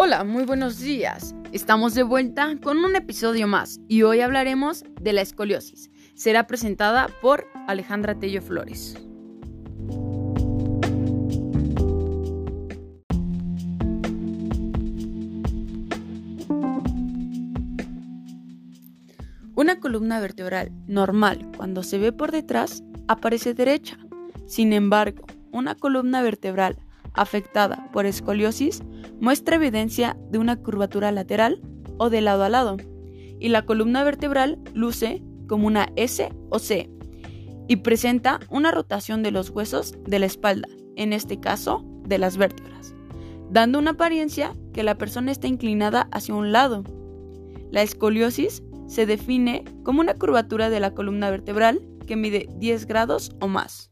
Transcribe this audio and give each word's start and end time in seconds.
Hola, 0.00 0.22
muy 0.22 0.44
buenos 0.44 0.78
días. 0.78 1.34
Estamos 1.50 1.92
de 1.96 2.04
vuelta 2.04 2.54
con 2.62 2.78
un 2.84 2.94
episodio 2.94 3.48
más 3.48 3.80
y 3.88 4.02
hoy 4.02 4.20
hablaremos 4.20 4.84
de 5.00 5.12
la 5.12 5.22
escoliosis. 5.22 5.90
Será 6.14 6.46
presentada 6.46 7.08
por 7.20 7.48
Alejandra 7.66 8.14
Tello 8.14 8.40
Flores. 8.40 8.94
Una 19.56 19.80
columna 19.80 20.20
vertebral 20.20 20.70
normal 20.86 21.44
cuando 21.56 21.82
se 21.82 21.98
ve 21.98 22.12
por 22.12 22.30
detrás 22.30 22.84
aparece 23.08 23.52
derecha. 23.52 23.98
Sin 24.46 24.72
embargo, 24.72 25.26
una 25.50 25.74
columna 25.74 26.22
vertebral 26.22 26.78
afectada 27.14 27.88
por 27.92 28.06
escoliosis 28.06 28.82
muestra 29.20 29.56
evidencia 29.56 30.16
de 30.30 30.38
una 30.38 30.56
curvatura 30.56 31.12
lateral 31.12 31.60
o 31.98 32.10
de 32.10 32.20
lado 32.20 32.44
a 32.44 32.48
lado, 32.48 32.76
y 33.40 33.48
la 33.48 33.64
columna 33.64 34.04
vertebral 34.04 34.58
luce 34.74 35.22
como 35.48 35.66
una 35.66 35.88
S 35.96 36.28
o 36.50 36.58
C 36.58 36.90
y 37.68 37.76
presenta 37.76 38.40
una 38.48 38.70
rotación 38.70 39.22
de 39.22 39.30
los 39.30 39.50
huesos 39.50 39.94
de 40.04 40.18
la 40.18 40.26
espalda, 40.26 40.68
en 40.96 41.12
este 41.12 41.38
caso 41.38 41.84
de 42.06 42.18
las 42.18 42.36
vértebras, 42.36 42.94
dando 43.50 43.78
una 43.78 43.92
apariencia 43.92 44.54
que 44.72 44.82
la 44.82 44.96
persona 44.96 45.30
está 45.30 45.46
inclinada 45.46 46.08
hacia 46.10 46.34
un 46.34 46.50
lado. 46.50 46.82
La 47.70 47.82
escoliosis 47.82 48.62
se 48.86 49.04
define 49.04 49.64
como 49.84 50.00
una 50.00 50.14
curvatura 50.14 50.70
de 50.70 50.80
la 50.80 50.94
columna 50.94 51.30
vertebral 51.30 51.82
que 52.06 52.16
mide 52.16 52.48
10 52.56 52.86
grados 52.86 53.36
o 53.40 53.48
más. 53.48 53.90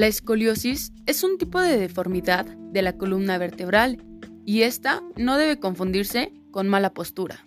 La 0.00 0.06
escoliosis 0.06 0.94
es 1.04 1.22
un 1.24 1.36
tipo 1.36 1.60
de 1.60 1.76
deformidad 1.76 2.46
de 2.46 2.80
la 2.80 2.96
columna 2.96 3.36
vertebral 3.36 4.02
y 4.46 4.62
esta 4.62 5.02
no 5.18 5.36
debe 5.36 5.60
confundirse 5.60 6.32
con 6.50 6.68
mala 6.68 6.94
postura. 6.94 7.44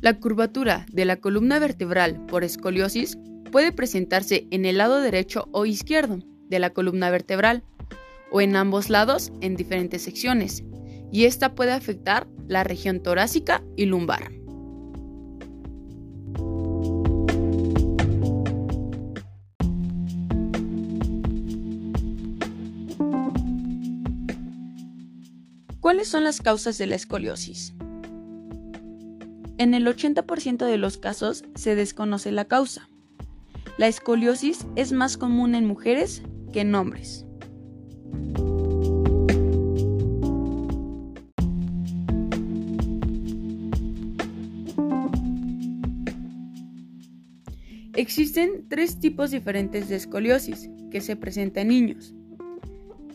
La 0.00 0.18
curvatura 0.18 0.86
de 0.90 1.04
la 1.04 1.16
columna 1.16 1.58
vertebral 1.58 2.24
por 2.24 2.42
escoliosis 2.42 3.18
puede 3.52 3.70
presentarse 3.70 4.48
en 4.50 4.64
el 4.64 4.78
lado 4.78 5.02
derecho 5.02 5.46
o 5.52 5.66
izquierdo 5.66 6.20
de 6.48 6.58
la 6.58 6.70
columna 6.70 7.10
vertebral 7.10 7.64
o 8.30 8.40
en 8.40 8.56
ambos 8.56 8.88
lados 8.88 9.30
en 9.42 9.56
diferentes 9.56 10.00
secciones, 10.00 10.64
y 11.10 11.24
esta 11.24 11.54
puede 11.54 11.72
afectar 11.72 12.26
la 12.46 12.64
región 12.64 13.00
torácica 13.00 13.62
y 13.76 13.86
lumbar. 13.86 14.32
¿Cuáles 25.80 26.08
son 26.08 26.24
las 26.24 26.42
causas 26.42 26.76
de 26.76 26.86
la 26.86 26.96
escoliosis? 26.96 27.72
En 29.56 29.74
el 29.74 29.86
80% 29.86 30.66
de 30.66 30.78
los 30.78 30.98
casos 30.98 31.44
se 31.54 31.74
desconoce 31.74 32.30
la 32.30 32.44
causa. 32.44 32.88
La 33.78 33.86
escoliosis 33.86 34.66
es 34.76 34.92
más 34.92 35.16
común 35.16 35.54
en 35.54 35.66
mujeres 35.66 36.22
que 36.52 36.60
en 36.60 36.74
hombres. 36.74 37.27
Existen 47.98 48.68
tres 48.68 49.00
tipos 49.00 49.32
diferentes 49.32 49.88
de 49.88 49.96
escoliosis 49.96 50.70
que 50.92 51.00
se 51.00 51.16
presenta 51.16 51.62
en 51.62 51.68
niños. 51.68 52.14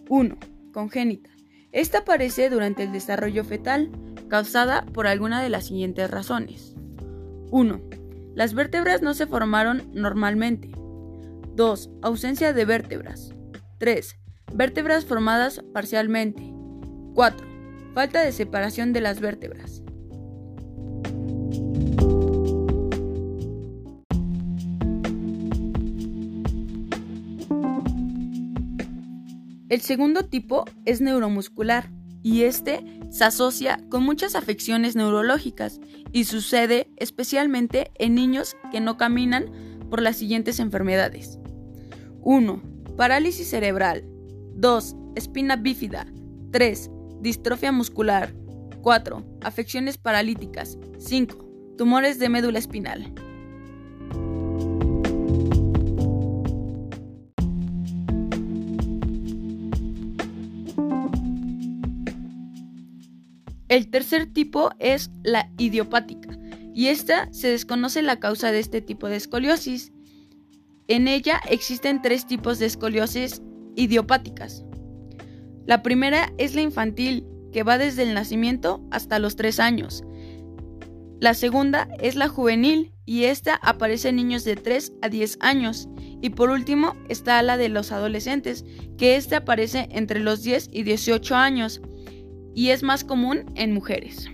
1. 0.10 0.38
Congénita. 0.74 1.30
Esta 1.72 2.00
aparece 2.00 2.50
durante 2.50 2.84
el 2.84 2.92
desarrollo 2.92 3.46
fetal, 3.46 3.90
causada 4.28 4.86
por 4.88 5.08
alguna 5.08 5.42
de 5.42 5.48
las 5.48 5.68
siguientes 5.68 6.12
razones. 6.12 6.76
1. 7.50 7.82
Las 8.36 8.54
vértebras 8.54 9.02
no 9.02 9.14
se 9.14 9.26
formaron 9.26 9.90
normalmente. 9.94 10.70
2. 11.56 11.90
Ausencia 12.02 12.52
de 12.52 12.66
vértebras. 12.66 13.34
3. 13.78 14.18
Vértebras 14.54 15.06
formadas 15.06 15.64
parcialmente. 15.74 16.44
4. 17.14 17.48
Falta 17.94 18.20
de 18.22 18.34
separación 18.34 18.92
de 18.92 19.00
las 19.00 19.22
vértebras. 19.22 19.82
El 29.74 29.82
segundo 29.82 30.26
tipo 30.26 30.66
es 30.86 31.02
neuromuscular 31.02 31.90
y 32.22 32.44
este 32.44 32.86
se 33.10 33.24
asocia 33.24 33.80
con 33.90 34.04
muchas 34.04 34.36
afecciones 34.36 34.96
neurológicas 34.96 35.82
y 36.12 36.26
sucede 36.26 36.92
especialmente 36.98 37.90
en 37.96 38.14
niños 38.14 38.56
que 38.72 38.82
no 38.82 38.98
caminan 38.98 39.48
por 39.90 40.00
las 40.00 40.18
siguientes 40.18 40.60
enfermedades. 40.60 41.40
1. 42.22 42.62
Parálisis 42.98 43.50
cerebral. 43.50 44.06
2. 44.58 44.96
Espina 45.16 45.56
bífida. 45.56 46.06
3. 46.52 46.92
Distrofia 47.22 47.72
muscular. 47.72 48.32
4. 48.84 49.26
Afecciones 49.42 49.98
paralíticas. 49.98 50.78
5. 51.00 51.76
Tumores 51.80 52.20
de 52.20 52.30
médula 52.30 52.60
espinal. 52.60 53.12
El 63.74 63.90
tercer 63.90 64.28
tipo 64.32 64.70
es 64.78 65.10
la 65.24 65.50
idiopática, 65.58 66.38
y 66.76 66.90
esta 66.90 67.28
se 67.34 67.48
desconoce 67.48 68.04
la 68.04 68.20
causa 68.20 68.52
de 68.52 68.60
este 68.60 68.82
tipo 68.82 69.10
de 69.10 69.16
escoliosis. 69.16 69.92
En 70.88 71.08
ella 71.08 71.42
existen 71.50 72.00
tres 72.04 72.28
tipos 72.28 72.60
de 72.60 72.68
escoliosis 72.68 73.42
idiopáticas. 73.76 74.64
La 75.66 75.82
primera 75.82 76.32
es 76.38 76.54
la 76.54 76.62
infantil, 76.62 77.26
que 77.52 77.64
va 77.64 77.80
desde 77.80 78.04
el 78.04 78.14
nacimiento 78.14 78.88
hasta 78.92 79.18
los 79.18 79.36
3 79.38 79.60
años. 79.60 80.04
La 81.20 81.34
segunda 81.34 81.90
es 82.00 82.16
la 82.16 82.28
juvenil, 82.28 82.94
y 83.08 83.24
esta 83.24 83.56
aparece 83.56 84.10
en 84.10 84.18
niños 84.18 84.44
de 84.44 84.56
3 84.56 84.94
a 85.02 85.10
10 85.10 85.40
años. 85.42 85.90
Y 86.22 86.30
por 86.30 86.52
último 86.52 86.96
está 87.10 87.42
la 87.42 87.58
de 87.58 87.70
los 87.70 87.92
adolescentes, 87.92 88.66
que 89.00 89.16
esta 89.16 89.38
aparece 89.38 89.90
entre 89.90 90.20
los 90.20 90.44
10 90.44 90.70
y 90.72 90.84
18 90.84 91.36
años 91.36 91.82
y 92.56 92.70
es 92.70 92.84
más 92.84 93.04
común 93.04 93.46
en 93.56 93.74
mujeres. 93.74 94.30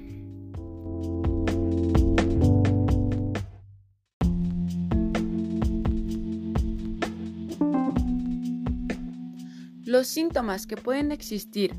Los 9.84 10.08
síntomas 10.08 10.68
que 10.68 10.78
pueden 10.78 11.12
existir 11.12 11.74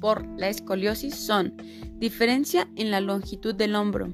por 0.00 0.26
la 0.38 0.48
escoliosis 0.48 1.16
son 1.16 1.56
diferencia 1.98 2.68
en 2.76 2.90
la 2.90 3.00
longitud 3.00 3.54
del 3.54 3.74
hombro, 3.74 4.12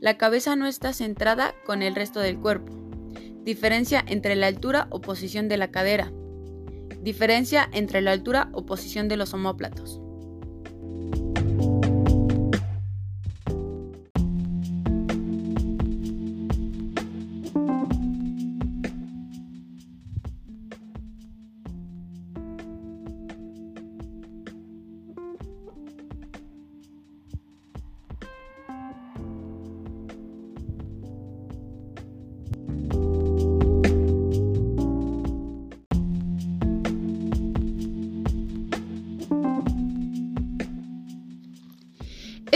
la 0.00 0.16
cabeza 0.16 0.56
no 0.56 0.66
está 0.66 0.94
centrada 0.94 1.54
con 1.66 1.82
el 1.82 1.94
resto 1.94 2.20
del 2.20 2.38
cuerpo, 2.38 2.72
diferencia 3.44 4.02
entre 4.08 4.34
la 4.34 4.46
altura 4.46 4.86
o 4.88 5.02
posición 5.02 5.46
de 5.46 5.58
la 5.58 5.70
cadera, 5.70 6.10
diferencia 7.02 7.68
entre 7.72 8.00
la 8.00 8.12
altura 8.12 8.48
o 8.52 8.64
posición 8.64 9.08
de 9.08 9.18
los 9.18 9.34
homóplatos. 9.34 10.00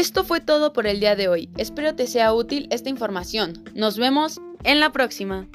Esto 0.04 0.22
fue 0.22 0.42
todo 0.42 0.74
por 0.74 0.86
el 0.86 1.00
día 1.00 1.16
de 1.16 1.28
hoy. 1.28 1.48
Espero 1.56 1.94
te 1.94 2.06
sea 2.06 2.34
útil 2.34 2.68
esta 2.70 2.90
información. 2.90 3.64
Nos 3.74 3.96
vemos 3.96 4.38
en 4.62 4.78
la 4.78 4.92
próxima. 4.92 5.48